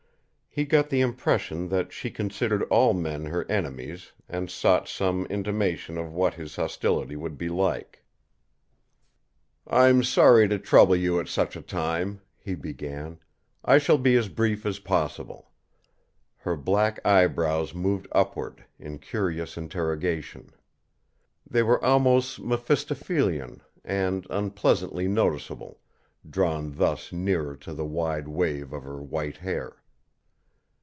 [0.53, 5.97] He got the impression that she considered all men her enemies and sought some intimation
[5.97, 8.03] of what his hostility would be like.
[9.65, 13.19] "I'm sorry to trouble you at such a time," he began.
[13.63, 15.51] "I shall be as brief as possible."
[16.39, 20.51] Her black eyebrows moved upward, in curious interrogation.
[21.49, 25.79] They were almost mephistophelian, and unpleasantly noticeable,
[26.29, 29.77] drawn thus nearer to the wide wave of her white hair.